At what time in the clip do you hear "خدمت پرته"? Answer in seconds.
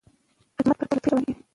0.55-0.87